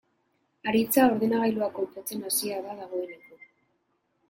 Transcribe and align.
Aritza 0.71 1.03
ordenagailua 1.09 1.69
konpontzen 1.77 2.25
hasia 2.31 2.59
da 2.65 2.77
dagoeneko. 2.83 3.41